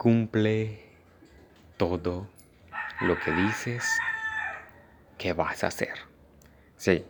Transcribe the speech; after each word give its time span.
cumple 0.00 0.80
todo 1.76 2.26
lo 3.02 3.20
que 3.20 3.32
dices 3.32 3.84
que 5.18 5.34
vas 5.34 5.62
a 5.62 5.66
hacer. 5.66 5.92
Sí, 6.78 7.04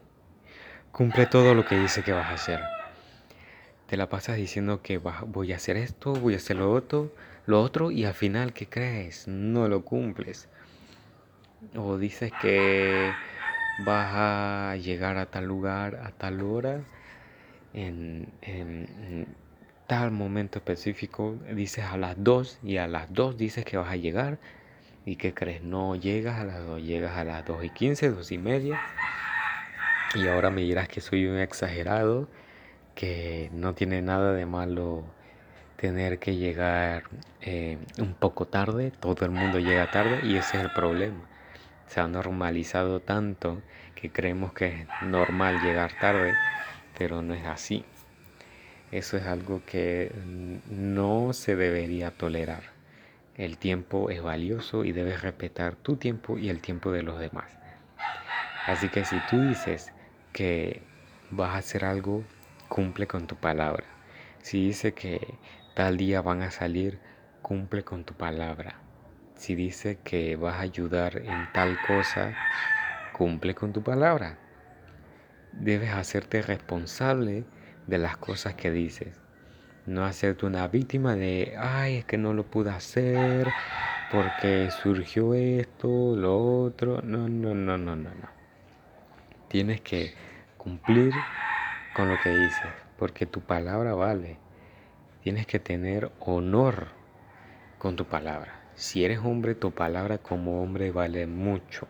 cumple 0.90 1.26
todo 1.26 1.54
lo 1.54 1.64
que 1.64 1.79
dice 1.79 2.03
que 2.03 2.11
vas 2.12 2.26
a 2.26 2.34
hacer. 2.34 2.58
Te 3.87 3.96
la 3.96 4.08
pasas 4.08 4.38
diciendo 4.38 4.82
que 4.82 4.98
voy 4.98 5.53
a 5.53 5.56
hacer 5.56 5.76
esto, 5.76 6.14
voy 6.14 6.34
a 6.34 6.38
hacer 6.38 6.56
lo 6.56 6.72
otro, 6.72 7.14
lo 7.46 7.62
otro 7.62 7.93
y 7.93 8.07
al 8.07 8.14
final, 8.14 8.53
¿qué 8.53 8.66
crees? 8.66 9.29
No 9.29 9.68
lo 9.68 9.84
cumples. 9.84 10.48
O 11.77 11.96
dices 11.96 12.32
que 12.43 13.12
vas 13.84 14.11
a 14.16 14.77
llegar 14.79 15.16
a 15.16 15.27
tal 15.27 15.45
lugar 15.45 15.95
a 15.95 16.11
tal 16.11 16.41
hora 16.41 16.80
en 17.72 18.27
tal 19.91 20.12
momento 20.12 20.61
específico, 20.61 21.36
dices 21.52 21.84
a 21.84 21.96
las 21.96 22.14
2 22.16 22.61
y 22.62 22.77
a 22.77 22.86
las 22.86 23.12
2 23.12 23.36
dices 23.36 23.64
que 23.64 23.77
vas 23.77 23.90
a 23.90 23.96
llegar 23.96 24.39
y 25.04 25.16
que 25.16 25.35
crees, 25.35 25.64
no 25.64 25.96
llegas 25.96 26.39
a 26.39 26.44
las 26.44 26.64
2, 26.64 26.80
llegas 26.80 27.16
a 27.16 27.25
las 27.25 27.44
2 27.44 27.64
y 27.64 27.71
15, 27.71 28.11
2 28.11 28.30
y 28.30 28.39
media 28.39 28.80
y 30.14 30.29
ahora 30.29 30.53
me 30.53 30.61
dirás 30.61 30.86
que 30.86 31.00
soy 31.00 31.26
un 31.26 31.39
exagerado, 31.39 32.28
que 32.94 33.50
no 33.53 33.75
tiene 33.75 34.00
nada 34.00 34.33
de 34.33 34.47
malo 34.47 35.03
tener 35.75 36.20
que 36.20 36.36
llegar 36.36 37.02
eh, 37.41 37.77
un 37.98 38.14
poco 38.14 38.47
tarde, 38.47 38.92
todo 38.92 39.25
el 39.25 39.33
mundo 39.33 39.58
llega 39.58 39.91
tarde 39.91 40.20
y 40.22 40.36
ese 40.36 40.58
es 40.58 40.62
el 40.62 40.70
problema. 40.70 41.28
Se 41.88 41.98
ha 41.98 42.06
normalizado 42.06 43.00
tanto 43.00 43.61
que 43.97 44.12
creemos 44.12 44.52
que 44.52 44.66
es 44.66 44.86
normal 45.02 45.61
llegar 45.61 45.91
tarde, 46.00 46.33
pero 46.97 47.22
no 47.22 47.34
es 47.34 47.44
así. 47.44 47.84
Eso 48.92 49.17
es 49.17 49.27
algo 49.27 49.62
que 49.64 50.12
no 50.69 51.33
se 51.33 51.55
debería 51.55 52.11
tolerar. 52.11 52.64
El 53.36 53.56
tiempo 53.56 54.11
es 54.11 54.20
valioso 54.20 54.84
y 54.84 54.92
debes 54.92 55.22
respetar 55.22 55.77
tu 55.77 55.96
tiempo 55.96 56.38
y 56.38 56.48
el 56.48 56.60
tiempo 56.60 56.91
de 56.91 57.02
los 57.02 57.20
demás. 57.20 57.50
Así 58.66 58.88
que 58.88 59.05
si 59.05 59.16
tú 59.30 59.41
dices 59.41 59.92
que 60.33 60.83
vas 61.30 61.55
a 61.55 61.58
hacer 61.58 61.84
algo, 61.84 62.24
cumple 62.68 63.06
con 63.06 63.27
tu 63.27 63.36
palabra. 63.36 63.84
Si 64.42 64.66
dice 64.66 64.92
que 64.92 65.34
tal 65.74 65.96
día 65.96 66.20
van 66.20 66.42
a 66.42 66.50
salir, 66.50 66.98
cumple 67.42 67.84
con 67.84 68.05
tu 68.05 68.14
palabra. 68.14 68.74
Si 69.36 69.55
dice 69.55 69.98
que 70.02 70.36
vas 70.36 70.56
a 70.56 70.61
ayudar 70.61 71.16
en 71.16 71.50
tal 71.52 71.78
cosa, 71.86 72.34
cumple 73.12 73.55
con 73.55 73.72
tu 73.72 73.83
palabra. 73.83 74.38
Debes 75.52 75.91
hacerte 75.91 76.42
responsable 76.42 77.44
de 77.91 77.98
las 77.98 78.16
cosas 78.16 78.55
que 78.55 78.70
dices. 78.70 79.20
No 79.84 80.05
hacerte 80.05 80.46
una 80.46 80.69
víctima 80.69 81.16
de, 81.16 81.56
ay, 81.58 81.96
es 81.96 82.05
que 82.05 82.16
no 82.16 82.33
lo 82.33 82.44
pude 82.44 82.70
hacer 82.70 83.48
porque 84.10 84.70
surgió 84.70 85.34
esto, 85.34 86.14
lo 86.16 86.62
otro. 86.62 87.02
No, 87.02 87.28
no, 87.28 87.55
no, 87.55 87.77
no, 87.77 87.96
no, 87.96 88.11
no. 88.11 88.28
Tienes 89.48 89.80
que 89.80 90.14
cumplir 90.56 91.12
con 91.94 92.08
lo 92.08 92.16
que 92.22 92.30
dices, 92.30 92.70
porque 92.98 93.27
tu 93.27 93.41
palabra 93.41 93.94
vale. 93.94 94.38
Tienes 95.22 95.46
que 95.46 95.58
tener 95.58 96.12
honor 96.20 96.88
con 97.78 97.96
tu 97.96 98.05
palabra. 98.05 98.61
Si 98.74 99.05
eres 99.05 99.18
hombre, 99.18 99.55
tu 99.55 99.72
palabra 99.72 100.18
como 100.18 100.62
hombre 100.62 100.92
vale 100.92 101.27
mucho. 101.27 101.88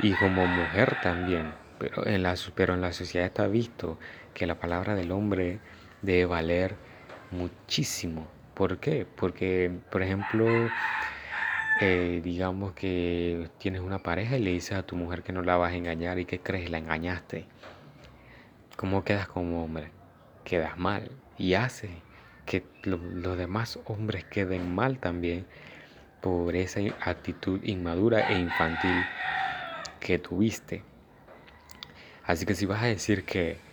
Y 0.00 0.12
como 0.14 0.46
mujer 0.46 0.96
también. 1.02 1.52
Pero 1.78 2.06
en 2.06 2.22
la, 2.22 2.34
pero 2.54 2.74
en 2.74 2.80
la 2.80 2.92
sociedad 2.92 3.26
está 3.26 3.46
visto 3.48 3.98
que 4.36 4.46
la 4.46 4.60
palabra 4.60 4.94
del 4.94 5.12
hombre 5.12 5.60
debe 6.02 6.26
valer 6.26 6.76
muchísimo. 7.30 8.28
¿Por 8.52 8.78
qué? 8.78 9.06
Porque, 9.16 9.72
por 9.90 10.02
ejemplo, 10.02 10.46
eh, 11.80 12.20
digamos 12.22 12.74
que 12.74 13.48
tienes 13.56 13.80
una 13.80 14.02
pareja 14.02 14.36
y 14.36 14.42
le 14.42 14.50
dices 14.50 14.76
a 14.76 14.82
tu 14.82 14.94
mujer 14.94 15.22
que 15.22 15.32
no 15.32 15.40
la 15.40 15.56
vas 15.56 15.72
a 15.72 15.76
engañar 15.76 16.18
y 16.18 16.26
que 16.26 16.40
crees 16.40 16.68
la 16.68 16.76
engañaste. 16.76 17.46
¿Cómo 18.76 19.04
quedas 19.04 19.26
como 19.26 19.64
hombre? 19.64 19.90
Quedas 20.44 20.76
mal 20.76 21.10
y 21.38 21.54
hace 21.54 21.88
que 22.44 22.62
los 22.82 23.38
demás 23.38 23.78
hombres 23.86 24.26
queden 24.26 24.74
mal 24.74 24.98
también 24.98 25.46
por 26.20 26.54
esa 26.56 26.80
actitud 27.00 27.58
inmadura 27.64 28.28
e 28.28 28.38
infantil 28.38 29.02
que 29.98 30.18
tuviste. 30.18 30.82
Así 32.26 32.44
que 32.44 32.54
si 32.54 32.66
vas 32.66 32.82
a 32.82 32.86
decir 32.86 33.24
que 33.24 33.64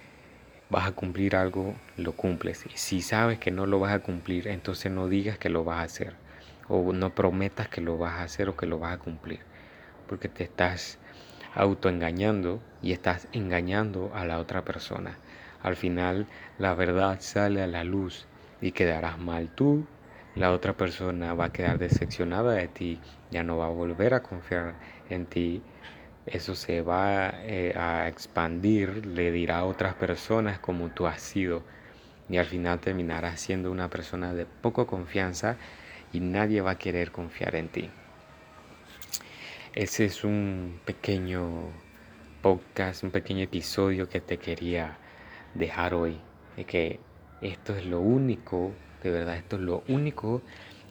vas 0.74 0.88
a 0.88 0.92
cumplir 0.92 1.36
algo, 1.36 1.76
lo 1.98 2.14
cumples. 2.14 2.66
Y 2.66 2.78
si 2.78 3.04
sabes 3.04 3.38
que 3.38 3.52
no 3.52 3.68
lo 3.68 3.80
vas 3.80 3.94
a 3.94 4.00
cumplir, 4.00 4.48
entonces 4.48 4.92
no 4.92 5.08
digas 5.08 5.38
que 5.38 5.50
lo 5.50 5.64
vas 5.64 5.80
a 5.80 5.84
hacer. 5.84 6.16
O 6.68 6.92
no 6.94 7.14
prometas 7.14 7.68
que 7.70 7.80
lo 7.80 8.00
vas 8.00 8.14
a 8.16 8.24
hacer 8.24 8.50
o 8.50 8.58
que 8.58 8.66
lo 8.66 8.80
vas 8.80 8.96
a 8.96 8.98
cumplir. 8.98 9.42
Porque 10.08 10.30
te 10.30 10.44
estás 10.44 10.98
autoengañando 11.54 12.60
y 12.82 12.92
estás 12.92 13.28
engañando 13.34 14.12
a 14.16 14.26
la 14.26 14.40
otra 14.40 14.66
persona. 14.66 15.20
Al 15.62 15.76
final 15.76 16.26
la 16.58 16.74
verdad 16.74 17.18
sale 17.22 17.62
a 17.62 17.68
la 17.68 17.84
luz 17.84 18.26
y 18.60 18.72
quedarás 18.72 19.20
mal 19.20 19.50
tú. 19.50 19.86
La 20.34 20.52
otra 20.52 20.74
persona 20.74 21.36
va 21.36 21.46
a 21.46 21.54
quedar 21.54 21.78
decepcionada 21.78 22.54
de 22.54 22.68
ti, 22.68 23.00
ya 23.30 23.44
no 23.44 23.58
va 23.58 23.68
a 23.68 23.70
volver 23.70 24.16
a 24.16 24.24
confiar 24.24 24.74
en 25.12 25.28
ti 25.28 25.62
eso 26.26 26.56
se 26.56 26.82
va 26.82 27.34
eh, 27.44 27.74
a 27.76 28.08
expandir, 28.08 29.06
le 29.06 29.32
dirá 29.32 29.60
a 29.60 29.66
otras 29.66 29.96
personas 29.96 30.60
como 30.60 30.90
tú 30.90 31.06
has 31.06 31.22
sido 31.22 31.64
y 32.30 32.38
al 32.38 32.46
final 32.46 32.80
terminarás 32.80 33.42
siendo 33.42 33.72
una 33.72 33.90
persona 33.90 34.34
de 34.34 34.46
poco 34.46 34.88
confianza 34.88 35.58
y 36.14 36.22
nadie 36.22 36.62
va 36.62 36.72
a 36.72 36.78
querer 36.78 37.12
confiar 37.12 37.56
en 37.56 37.68
ti. 37.68 37.90
Ese 39.74 40.06
es 40.06 40.24
un 40.24 40.80
pequeño 40.86 41.72
podcast, 42.42 43.04
un 43.04 43.12
pequeño 43.12 43.44
episodio 43.44 44.08
que 44.08 44.22
te 44.22 44.38
quería 44.38 44.98
dejar 45.56 45.94
hoy, 45.94 46.20
de 46.56 46.64
que 46.66 47.00
esto 47.42 47.76
es 47.76 47.86
lo 47.86 48.00
único, 48.00 48.72
de 49.02 49.12
verdad, 49.12 49.36
esto 49.36 49.58
es 49.58 49.64
lo 49.64 49.84
único 49.90 50.42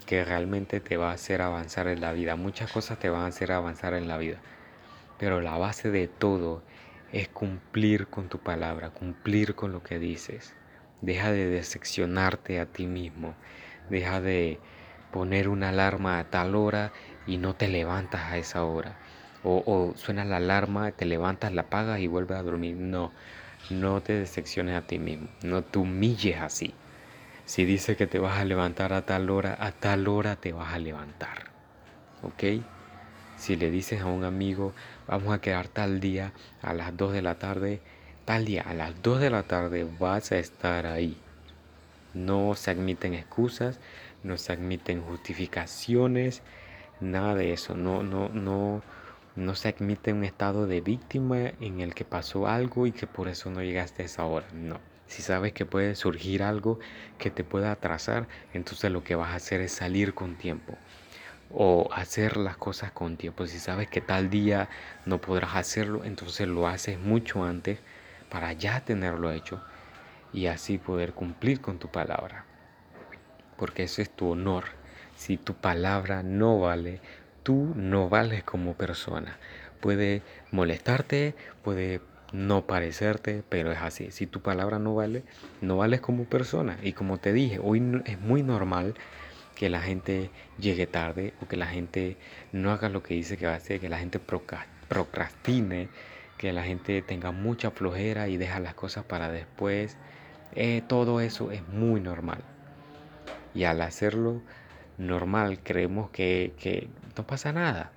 que 0.05 0.25
realmente 0.25 0.81
te 0.81 0.97
va 0.97 1.11
a 1.11 1.15
hacer 1.15 1.41
avanzar 1.41 1.87
en 1.87 2.01
la 2.01 2.13
vida. 2.13 2.37
Muchas 2.37 2.71
cosas 2.71 2.99
te 2.99 3.09
van 3.09 3.23
a 3.23 3.27
hacer 3.27 3.53
avanzar 3.53 3.95
en 3.95 4.09
la 4.09 4.19
vida 4.19 4.39
pero 5.23 5.41
la 5.41 5.57
base 5.57 5.93
de 5.93 6.09
todo 6.09 6.65
es 7.13 7.29
cumplir 7.29 8.09
con 8.09 8.29
tu 8.29 8.41
palabra, 8.41 8.91
cumplir 8.91 9.55
con 9.55 9.71
lo 9.71 9.81
que 9.85 10.01
dices. 10.01 10.53
Deja 11.01 11.31
de 11.31 11.47
decepcionarte 11.47 12.59
a 12.59 12.67
ti 12.67 12.89
mismo. 12.89 13.37
Deja 13.89 14.21
de 14.21 14.59
poner 15.13 15.49
una 15.49 15.69
alarma 15.69 16.19
a 16.19 16.25
tal 16.25 16.57
hora 16.57 16.91
y 17.25 17.37
no 17.37 17.55
te 17.55 17.69
levantas 17.69 18.33
a 18.33 18.37
esa 18.37 18.65
hora. 18.65 18.97
O, 19.45 19.93
suena 19.95 20.25
la 20.25 20.39
alarma, 20.39 20.91
te 20.91 21.05
levantas, 21.05 21.53
la 21.53 21.63
apagas 21.63 22.01
y 22.01 22.09
vuelves 22.09 22.39
a 22.39 22.43
dormir. 22.43 22.75
No, 22.75 23.13
no 23.71 24.01
te 24.01 24.15
decepciones 24.15 24.75
a 24.75 24.89
ti 24.89 24.99
mismo. 24.99 25.29
No 25.45 25.63
te 25.63 25.79
humilles 25.79 26.41
así. 26.41 26.75
Si 27.45 27.65
dice 27.65 27.95
que 27.95 28.09
te 28.09 28.19
vas 28.19 28.41
a 28.41 28.45
levantar 28.45 28.93
a 28.93 29.07
tal 29.07 29.31
hora, 29.31 29.57
a 29.61 29.71
tal 29.71 30.09
hora 30.09 30.35
te 30.35 30.53
vas 30.53 30.75
a 30.75 30.81
levantar. 30.81 31.45
¿Ok? 32.25 32.43
Si 33.43 33.57
le 33.57 33.73
dices 33.73 34.01
a 34.01 34.07
un 34.07 34.23
amigo, 34.23 34.73
vamos 35.07 35.35
a 35.35 35.41
quedar 35.41 35.69
tal 35.69 36.01
día 36.01 36.33
a 36.63 36.75
las 36.75 36.97
2 36.97 37.13
de 37.13 37.23
la 37.23 37.39
tarde, 37.39 37.81
tal 38.25 38.45
día 38.45 38.63
a 38.63 38.75
las 38.75 39.03
2 39.03 39.21
de 39.21 39.31
la 39.31 39.43
tarde 39.45 39.87
vas 39.99 40.33
a 40.33 40.39
estar 40.39 40.87
ahí. 40.87 41.17
No 42.15 42.55
se 42.55 42.71
admiten 42.71 43.15
excusas, 43.15 43.81
no 44.23 44.37
se 44.37 44.53
admiten 44.53 45.03
justificaciones, 45.03 46.43
nada 47.01 47.35
de 47.35 47.53
eso. 47.53 47.75
No, 47.75 48.03
no, 48.03 48.29
no, 48.29 48.83
no 49.37 49.55
se 49.55 49.69
admite 49.69 50.13
un 50.13 50.25
estado 50.25 50.67
de 50.67 50.81
víctima 50.81 51.53
en 51.61 51.81
el 51.81 51.95
que 51.95 52.05
pasó 52.05 52.47
algo 52.47 52.87
y 52.87 52.93
que 52.93 53.07
por 53.07 53.29
eso 53.29 53.51
no 53.51 53.63
llegaste 53.63 54.03
a 54.03 54.07
esa 54.07 54.25
hora. 54.25 54.47
No. 54.53 54.81
Si 55.07 55.21
sabes 55.23 55.53
que 55.53 55.67
puede 55.67 55.95
surgir 55.95 56.43
algo 56.43 56.79
que 57.19 57.31
te 57.31 57.45
pueda 57.45 57.73
atrasar, 57.73 58.29
entonces 58.55 58.91
lo 58.91 59.05
que 59.05 59.15
vas 59.15 59.31
a 59.31 59.37
hacer 59.37 59.61
es 59.61 59.73
salir 59.73 60.15
con 60.15 60.37
tiempo 60.37 60.79
o 61.55 61.89
hacer 61.93 62.37
las 62.37 62.57
cosas 62.57 62.93
con 62.93 63.17
tiempo. 63.17 63.47
Si 63.47 63.59
sabes 63.59 63.89
que 63.89 64.01
tal 64.01 64.31
día 64.31 64.69
no 65.07 65.21
podrás 65.21 65.57
hacerlo, 65.57 66.05
entonces 66.05 66.49
lo 66.49 66.67
haces 66.67 66.99
mucho 66.99 67.45
antes 67.45 67.79
para 68.31 68.53
ya 68.53 68.81
tenerlo 68.81 69.31
hecho 69.31 69.63
y 70.33 70.47
así 70.47 70.79
poder 70.79 71.13
cumplir 71.13 71.61
con 71.61 71.79
tu 71.79 71.89
palabra. 71.89 72.45
Porque 73.57 73.85
eso 73.85 74.03
es 74.03 74.11
tu 74.11 74.31
honor. 74.31 74.65
Si 75.17 75.37
tu 75.37 75.55
palabra 75.55 76.23
no 76.23 76.59
vale, 76.59 77.01
tú 77.43 77.73
no 77.77 78.09
vales 78.09 78.43
como 78.43 78.75
persona. 78.75 79.37
Puede 79.81 80.23
molestarte, 80.51 81.35
puede 81.63 82.01
no 82.33 82.67
parecerte, 82.67 83.43
pero 83.49 83.73
es 83.73 83.79
así. 83.79 84.11
Si 84.11 84.27
tu 84.27 84.41
palabra 84.41 84.79
no 84.79 84.95
vale, 84.95 85.23
no 85.61 85.77
vales 85.77 86.01
como 86.01 86.25
persona. 86.25 86.79
Y 86.83 86.95
como 86.95 87.19
te 87.19 87.33
dije, 87.33 87.61
hoy 87.63 88.03
es 88.07 88.19
muy 88.19 88.43
normal 88.43 88.95
que 89.55 89.69
la 89.69 89.81
gente 89.81 90.31
llegue 90.59 90.87
tarde 90.87 91.35
o 91.43 91.49
que 91.49 91.57
la 91.57 91.67
gente 91.67 92.17
no 92.53 92.71
haga 92.71 92.89
lo 92.89 93.03
que 93.03 93.15
dice 93.15 93.37
que 93.37 93.47
va 93.47 93.53
a 93.53 93.57
hacer, 93.57 93.81
que 93.81 93.89
la 93.89 93.99
gente 93.99 94.19
procrastine, 94.89 95.89
que 96.39 96.53
la 96.53 96.63
gente 96.63 97.03
tenga 97.03 97.31
mucha 97.31 97.71
flojera 97.71 98.29
y 98.29 98.37
deja 98.37 98.61
las 98.61 98.75
cosas 98.75 99.05
para 99.05 99.31
después. 99.31 99.97
Eh, 100.55 100.83
todo 100.87 101.21
eso 101.21 101.51
es 101.51 101.67
muy 101.69 102.01
normal. 102.01 102.43
Y 103.55 103.65
al 103.65 103.81
hacerlo, 103.83 104.43
normal 104.99 105.61
creemos 105.63 106.11
que, 106.11 106.55
que 106.59 106.89
no 107.17 107.27
pasa 107.27 107.53
nada. 107.53 107.93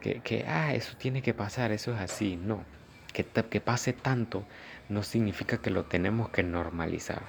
Que, 0.00 0.20
que, 0.20 0.44
ah, 0.46 0.74
eso 0.74 0.96
tiene 0.96 1.22
que 1.22 1.34
pasar, 1.34 1.72
eso 1.72 1.94
es 1.94 2.00
así. 2.00 2.36
No, 2.36 2.64
que, 3.12 3.24
que 3.24 3.60
pase 3.60 3.92
tanto 3.92 4.44
no 4.88 5.02
significa 5.02 5.58
que 5.58 5.70
lo 5.70 5.84
tenemos 5.84 6.28
que 6.30 6.42
normalizar. 6.42 7.22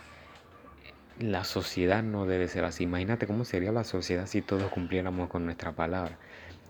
La 1.19 1.45
sociedad 1.45 2.03
no 2.03 2.25
debe 2.25 2.49
ser 2.49 2.65
así. 2.65 2.83
Imagínate 2.83 3.25
cómo 3.25 3.45
sería 3.45 3.71
la 3.71 3.85
sociedad 3.85 4.27
si 4.27 4.41
todos 4.41 4.69
cumpliéramos 4.69 5.29
con 5.29 5.45
nuestra 5.45 5.71
palabra. 5.71 6.17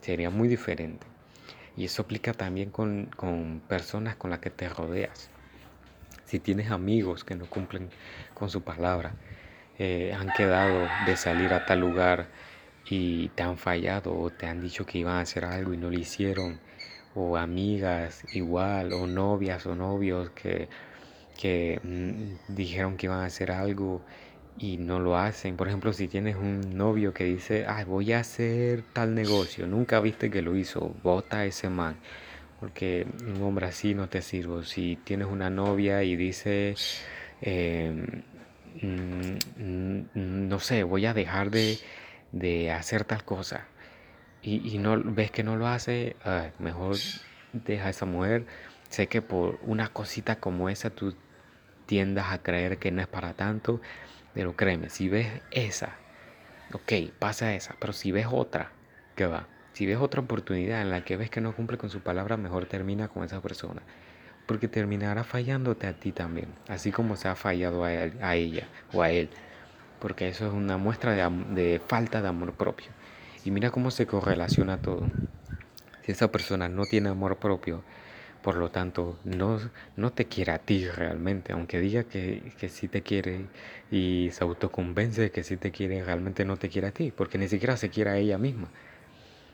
Sería 0.02 0.30
muy 0.30 0.48
diferente. 0.48 1.08
Y 1.76 1.86
eso 1.86 2.04
aplica 2.04 2.32
también 2.34 2.70
con, 2.70 3.08
con 3.16 3.62
personas 3.68 4.16
con 4.16 4.30
las 4.30 4.40
que 4.40 4.52
te 4.52 4.70
rodeas. 4.70 5.30
Si 6.26 6.40
tienes 6.40 6.70
amigos 6.70 7.24
que 7.24 7.36
no 7.36 7.50
cumplen 7.50 7.90
con 8.36 8.52
su 8.52 8.62
palabra, 8.62 9.14
eh, 9.80 10.14
han 10.14 10.30
quedado 10.30 10.88
de 11.06 11.18
salir 11.18 11.52
a 11.52 11.66
tal 11.66 11.80
lugar 11.80 12.28
y 12.88 13.30
te 13.30 13.44
han 13.44 13.58
fallado 13.58 14.16
o 14.18 14.30
te 14.30 14.46
han 14.48 14.62
dicho 14.62 14.86
que 14.86 15.00
iban 15.00 15.16
a 15.16 15.22
hacer 15.22 15.44
algo 15.44 15.74
y 15.74 15.78
no 15.78 15.90
lo 15.90 15.98
hicieron, 15.98 16.60
o 17.16 17.36
amigas 17.38 18.24
igual, 18.34 18.94
o 18.94 19.08
novias 19.08 19.66
o 19.66 19.76
novios 19.76 20.30
que, 20.32 20.70
que 21.40 21.80
mm, 21.84 22.54
dijeron 22.56 22.98
que 22.98 23.08
iban 23.08 23.20
a 23.22 23.26
hacer 23.26 23.52
algo 23.52 24.02
y 24.58 24.78
no 24.78 25.00
lo 25.00 25.18
hacen. 25.18 25.58
Por 25.58 25.68
ejemplo, 25.68 25.94
si 25.94 26.08
tienes 26.08 26.36
un 26.36 26.78
novio 26.78 27.14
que 27.14 27.26
dice, 27.26 27.66
ay, 27.68 27.86
voy 27.86 28.14
a 28.14 28.20
hacer 28.20 28.84
tal 28.94 29.16
negocio, 29.16 29.68
nunca 29.68 30.00
viste 30.00 30.30
que 30.30 30.42
lo 30.42 30.56
hizo, 30.56 30.96
vota 31.04 31.46
ese 31.46 31.70
man 31.70 31.98
porque 32.60 33.06
un 33.28 33.42
hombre 33.44 33.68
así 33.68 33.94
no 33.94 34.10
te 34.10 34.22
sirvo. 34.22 34.64
Si 34.64 34.98
tienes 35.04 35.28
una 35.28 35.50
novia 35.50 36.04
y 36.04 36.16
dice, 36.16 36.76
em, 37.42 38.24
mm, 38.82 40.48
no 40.50 40.60
sé, 40.60 40.84
voy 40.84 41.06
a 41.06 41.14
dejar 41.14 41.52
de, 41.52 41.78
hacer 42.72 43.06
tal 43.06 43.24
cosa 43.24 43.66
y, 44.42 44.78
no 44.80 45.02
ves 45.04 45.32
que 45.32 45.44
no 45.44 45.56
lo 45.56 45.68
hace, 45.68 46.16
mejor 46.60 46.98
deja 47.54 47.88
a 47.88 47.90
esa 47.90 48.06
mujer. 48.06 48.46
Sé 48.90 49.08
que 49.08 49.22
por 49.22 49.60
una 49.64 49.90
cosita 49.90 50.40
como 50.40 50.70
esa 50.70 50.90
tú 50.90 51.16
tiendas 51.86 52.32
a 52.32 52.42
creer 52.42 52.78
que 52.78 52.92
no 52.92 53.02
es 53.02 53.08
para 53.08 53.34
tanto, 53.34 53.82
pero 54.36 54.56
créeme, 54.56 54.90
si 54.90 55.08
ves 55.08 55.28
esa, 55.50 55.96
ok, 56.74 56.92
pasa 57.18 57.56
esa, 57.56 57.76
pero 57.80 57.94
si 57.94 58.12
ves 58.12 58.28
otra, 58.30 58.70
¿qué 59.16 59.26
va? 59.26 59.48
Si 59.72 59.86
ves 59.86 59.98
otra 59.98 60.22
oportunidad 60.22 60.82
en 60.82 60.90
la 60.90 61.06
que 61.06 61.16
ves 61.16 61.30
que 61.30 61.40
no 61.40 61.56
cumple 61.56 61.78
con 61.78 61.90
su 61.90 62.02
palabra, 62.02 62.36
mejor 62.36 62.66
termina 62.66 63.08
con 63.08 63.24
esa 63.24 63.42
persona. 63.42 63.82
Porque 64.46 64.68
terminará 64.68 65.24
fallándote 65.24 65.88
a 65.88 65.94
ti 65.94 66.12
también, 66.12 66.50
así 66.68 66.92
como 66.92 67.16
se 67.16 67.30
ha 67.30 67.36
fallado 67.36 67.86
a, 67.86 68.36
ella 68.36 68.68
o 68.94 69.02
a 69.02 69.10
él. 69.10 69.30
Porque 70.00 70.28
eso 70.28 70.46
es 70.46 70.54
una 70.54 70.78
muestra 70.78 71.14
de, 71.14 71.62
de 71.62 71.80
falta 71.80 72.22
de 72.22 72.28
amor 72.28 72.54
propio. 72.54 72.88
Y 73.46 73.52
mira 73.52 73.72
cómo 73.72 73.90
se 73.90 74.06
correlaciona 74.06 74.82
todo. 74.82 75.08
Si 76.04 76.12
esa 76.12 76.30
persona 76.30 76.68
no 76.70 76.84
tiene 76.86 77.10
amor 77.10 77.38
propio, 77.38 77.84
por 78.46 78.58
lo 78.58 78.70
tanto, 78.70 79.18
no, 79.24 79.60
no 79.96 80.12
te 80.12 80.26
quiere 80.26 80.52
a 80.52 80.60
ti 80.60 80.88
realmente, 80.88 81.52
aunque 81.52 81.80
diga 81.80 82.04
que, 82.04 82.54
que 82.60 82.70
sí 82.70 82.88
te 82.88 83.02
quiere 83.02 83.48
y 83.90 84.30
se 84.34 84.44
autoconvence 84.44 85.20
de 85.20 85.32
que 85.32 85.44
sí 85.44 85.58
te 85.58 85.72
quiere, 85.72 86.04
realmente 86.04 86.46
no 86.46 86.56
te 86.56 86.70
quiere 86.70 86.90
a 86.90 86.92
ti, 86.92 87.10
porque 87.10 87.40
ni 87.40 87.48
siquiera 87.48 87.76
se 87.76 87.90
quiere 87.90 88.12
a 88.12 88.18
ella 88.18 88.38
misma. 88.38 88.70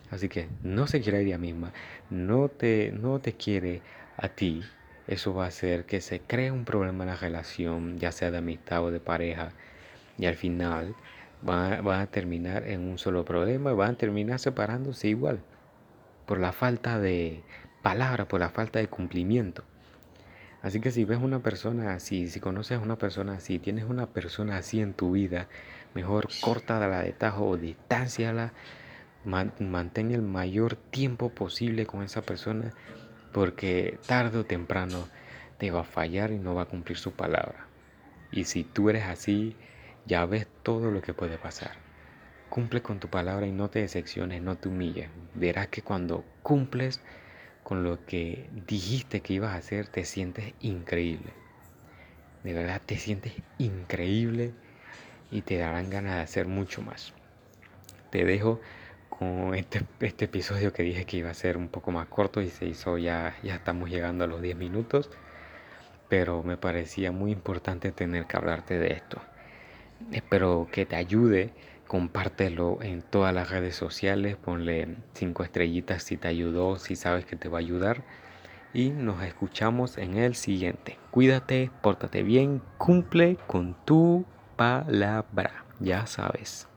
Así 0.09 0.27
que 0.27 0.49
no 0.61 0.87
se 0.87 0.99
quiere 0.99 1.19
a 1.19 1.21
ella 1.21 1.37
misma, 1.37 1.71
no 2.09 2.49
te, 2.49 2.91
no 2.91 3.19
te 3.19 3.31
quiere 3.31 3.81
a 4.17 4.27
ti. 4.27 4.61
Eso 5.07 5.33
va 5.33 5.45
a 5.45 5.47
hacer 5.47 5.85
que 5.85 6.01
se 6.01 6.19
cree 6.19 6.51
un 6.51 6.65
problema 6.65 7.05
en 7.05 7.11
la 7.11 7.15
relación, 7.15 7.97
ya 7.97 8.11
sea 8.11 8.29
de 8.29 8.39
amistad 8.39 8.83
o 8.83 8.91
de 8.91 8.99
pareja. 8.99 9.53
Y 10.17 10.25
al 10.25 10.35
final 10.35 10.95
van, 11.41 11.87
a 11.87 12.07
terminar 12.07 12.67
en 12.67 12.81
un 12.81 12.97
solo 12.97 13.23
problema, 13.23 13.71
van 13.71 13.91
a 13.91 13.97
terminar 13.97 14.39
separándose 14.39 15.07
igual. 15.07 15.39
Por 16.25 16.41
la 16.41 16.51
falta 16.51 16.99
de 16.99 17.41
palabra, 17.81 18.27
por 18.27 18.39
la 18.39 18.49
falta 18.49 18.79
de 18.79 18.87
cumplimiento. 18.87 19.63
Así 20.61 20.79
que 20.79 20.91
si 20.91 21.05
ves 21.05 21.19
una 21.19 21.39
persona 21.39 21.93
así, 21.93 22.27
si 22.27 22.39
conoces 22.39 22.77
a 22.77 22.81
una 22.81 22.97
persona 22.97 23.33
así, 23.33 23.57
tienes 23.57 23.85
una 23.85 24.07
persona 24.07 24.57
así 24.57 24.79
en 24.79 24.93
tu 24.93 25.11
vida, 25.11 25.47
mejor 25.95 26.29
corta 26.41 26.79
la 26.79 27.01
de 27.01 27.13
tajo 27.13 27.47
o 27.47 27.57
distanciala 27.57 28.53
mantén 29.23 30.11
el 30.11 30.21
mayor 30.21 30.75
tiempo 30.75 31.29
posible 31.29 31.85
con 31.85 32.01
esa 32.01 32.23
persona 32.23 32.73
porque 33.31 33.99
tarde 34.07 34.39
o 34.39 34.45
temprano 34.45 35.07
te 35.57 35.71
va 35.71 35.81
a 35.81 35.85
fallar 35.85 36.31
y 36.31 36.39
no 36.39 36.55
va 36.55 36.63
a 36.63 36.65
cumplir 36.65 36.97
su 36.97 37.11
palabra. 37.11 37.67
Y 38.31 38.45
si 38.45 38.63
tú 38.63 38.89
eres 38.89 39.03
así, 39.05 39.55
ya 40.05 40.25
ves 40.25 40.47
todo 40.63 40.89
lo 40.89 41.01
que 41.01 41.13
puede 41.13 41.37
pasar. 41.37 41.71
Cumple 42.49 42.81
con 42.81 42.99
tu 42.99 43.09
palabra 43.09 43.45
y 43.45 43.51
no 43.51 43.69
te 43.69 43.79
decepciones, 43.79 44.41
no 44.41 44.57
te 44.57 44.69
humilles. 44.69 45.09
Verás 45.35 45.67
que 45.67 45.81
cuando 45.81 46.25
cumples 46.41 47.01
con 47.63 47.83
lo 47.83 48.05
que 48.05 48.49
dijiste 48.67 49.21
que 49.21 49.33
ibas 49.33 49.53
a 49.53 49.57
hacer, 49.57 49.87
te 49.87 50.05
sientes 50.05 50.53
increíble. 50.61 51.33
De 52.43 52.53
verdad 52.53 52.81
te 52.85 52.97
sientes 52.97 53.33
increíble 53.57 54.53
y 55.29 55.41
te 55.41 55.57
darán 55.57 55.89
ganas 55.89 56.15
de 56.15 56.21
hacer 56.21 56.47
mucho 56.47 56.81
más. 56.81 57.13
Te 58.09 58.25
dejo 58.25 58.59
este, 59.53 59.85
este, 59.99 60.25
episodio 60.25 60.73
que 60.73 60.81
dije 60.81 61.05
que 61.05 61.17
iba 61.17 61.29
a 61.29 61.35
ser 61.35 61.55
un 61.55 61.67
poco 61.67 61.91
más 61.91 62.07
corto 62.07 62.41
y 62.41 62.49
se 62.49 62.65
hizo 62.65 62.97
ya, 62.97 63.35
ya 63.43 63.55
estamos 63.55 63.89
llegando 63.89 64.23
a 64.23 64.27
los 64.27 64.41
10 64.41 64.55
minutos, 64.55 65.11
pero 66.09 66.41
me 66.41 66.57
parecía 66.57 67.11
muy 67.11 67.31
importante 67.31 67.91
tener 67.91 68.25
que 68.25 68.37
hablarte 68.37 68.79
de 68.79 68.93
esto. 68.93 69.21
Espero 70.11 70.67
que 70.71 70.87
te 70.87 70.95
ayude, 70.95 71.51
compártelo 71.91 72.81
en 72.81 73.01
todas 73.01 73.35
las 73.35 73.49
redes 73.49 73.75
sociales, 73.75 74.37
ponle 74.37 74.95
5 75.13 75.43
estrellitas 75.43 76.03
si 76.03 76.15
te 76.15 76.29
ayudó, 76.29 76.77
si 76.77 76.95
sabes 76.95 77.25
que 77.25 77.35
te 77.35 77.49
va 77.49 77.57
a 77.57 77.59
ayudar 77.59 78.05
y 78.73 78.91
nos 78.91 79.21
escuchamos 79.23 79.97
en 79.97 80.15
el 80.15 80.35
siguiente. 80.35 80.97
Cuídate, 81.11 81.69
pórtate 81.81 82.23
bien, 82.23 82.61
cumple 82.77 83.37
con 83.45 83.75
tu 83.83 84.23
palabra, 84.55 85.65
ya 85.81 86.07
sabes. 86.07 86.70